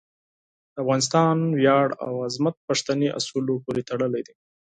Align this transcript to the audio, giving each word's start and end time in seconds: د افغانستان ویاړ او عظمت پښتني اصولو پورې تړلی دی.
د 0.73 0.75
افغانستان 0.83 1.37
ویاړ 1.59 1.87
او 2.05 2.11
عظمت 2.27 2.55
پښتني 2.67 3.09
اصولو 3.19 3.53
پورې 3.65 3.81
تړلی 3.89 4.21
دی. 4.27 4.35